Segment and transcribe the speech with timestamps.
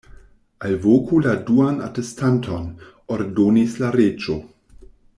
[0.69, 2.65] "Alvoku la duan atestanton,"
[3.19, 4.41] ordonis la Reĝo.